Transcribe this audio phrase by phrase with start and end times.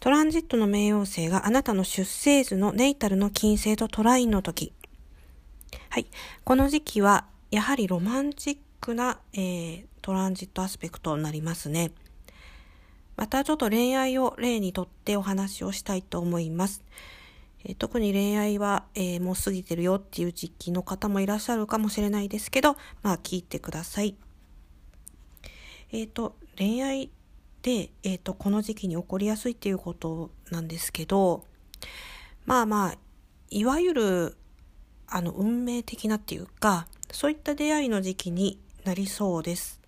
[0.00, 4.72] トランジットの冥王星があなたの出生図のネイタルの金星とトラインの時。
[5.90, 6.06] はい。
[6.44, 11.90] この時期は、やはりロマンチックな、えー、トランジットアスペクトになりますね。
[13.16, 16.84] またちょっと恋愛を例にとってお話をしたいと思います。
[17.64, 24.14] えー、特に恋愛は、えー、もう過ぎてるよっていう時期の方もいらっしゃるかもしれないですけど、まあ聞いてください。
[25.90, 27.10] えっ、と、恋愛
[27.62, 31.44] で、えっ、と、この時期に起こりやすいっていうことなんですけど、
[32.46, 32.98] まあまあ、
[33.50, 34.36] いわゆる、
[35.06, 39.80] あの、運命的なっていうか、そういった出会いの時期になりそうです。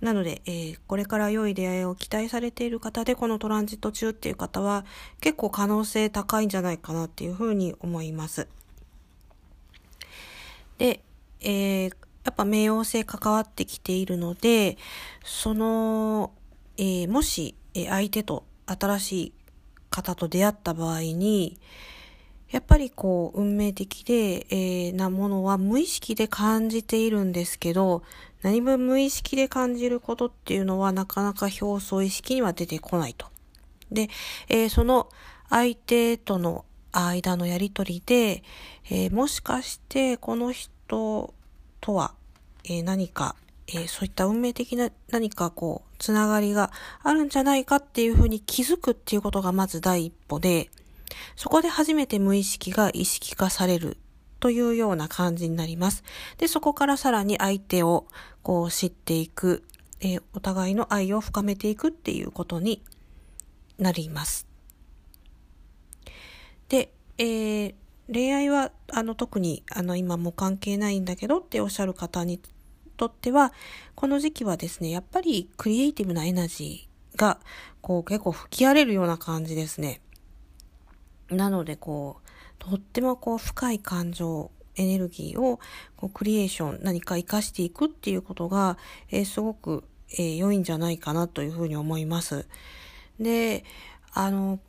[0.00, 4.84] なので、えー、これから良い出会いを期待されている方で、このトランジット中っていう方は、
[5.20, 8.46] 結構可能性高いんじゃないかなっていうふうに思います。
[10.78, 11.00] で、
[11.40, 14.76] えー、やっぱ冥王星関わってきているので、
[15.24, 16.32] その、
[16.76, 19.32] えー、もし、え相手と新しい
[19.90, 21.58] 方と出会った場合に、
[22.50, 28.02] やっぱりこう、運命的で、えー、なものは無意識で感じているんですけど、
[28.42, 33.26] 何分無意識で感じることっていうのはなかなか表層意識には出てこないと。
[33.90, 34.08] で、
[34.48, 35.08] えー、その
[35.48, 38.42] 相手との間のやりとりで、
[38.90, 41.34] えー、もしかしてこの人
[41.80, 42.14] とは、
[42.64, 43.36] え、何か、
[43.68, 46.70] えそういった運命的な何かこう、つながりが
[47.02, 50.70] あるんじゃないかっていうふうに気づくっていうことがまず第一歩で、
[51.34, 53.96] そこで初めて無意識が意識化される
[54.38, 56.04] というような感じになります。
[56.38, 58.06] で、そこからさらに相手を
[58.42, 59.64] こう知っていく、
[60.00, 62.82] えー、お互いの愛を深めていくっていうことに
[63.78, 64.46] なります。
[66.68, 67.74] で、えー、
[68.12, 72.40] 恋愛はあの特にあの今も関係ないんだけどっておっしゃる方に
[72.96, 73.52] とっては、
[73.94, 77.38] この時期はですね、やっぱりクリエイティブなエナジーが
[77.80, 80.00] こう結構吹き荒れるような感じですね。
[81.30, 85.58] なのでこう、とってもこう深い感情、エネルギーを
[85.96, 88.76] こうクリエーション、何か活かしていくっていうことが、
[89.10, 92.46] えー、すごく、えー、良いんじゃないかなというふうに思います。
[93.18, 93.64] で、
[94.12, 94.60] あの、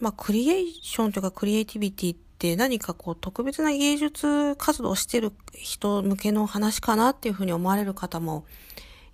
[0.00, 8.44] まあ、クリエーションというかクリエイティビティって何かこう特別な芸術活動をしてる人向けの話かなっていうふうに思われる方も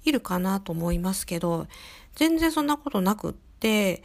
[0.05, 1.67] いるかなと思いますけど、
[2.15, 4.03] 全然そんなことなくって、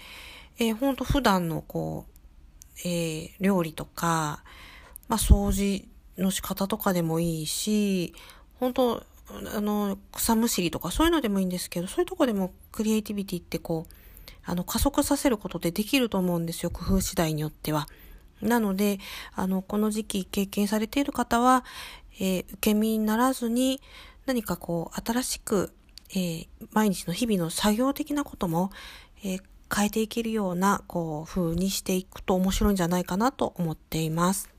[0.60, 4.44] えー、ほんと普段のこう、えー、料理とか、
[5.08, 8.14] まあ、掃除の仕方とかでもいいし、
[8.60, 9.04] 本当
[9.54, 13.94] あの、草むしりとかそういうのでもいいんですけど、そういうとこでもクリエイティビティってこう、
[14.46, 17.88] あの、加速させることでできると思うんですよ、工夫次第によっては。
[18.44, 19.00] なので、
[19.34, 21.64] あの、この時期経験されている方は、
[22.20, 23.82] えー、受け身にならずに、
[24.26, 25.74] 何かこう、新しく、
[26.12, 28.72] えー、毎日の日々の作業的なことも、
[29.24, 29.42] えー、
[29.74, 34.53] 変えていけるような、こう、風にしていくと面白いんじゃないかなと思っています。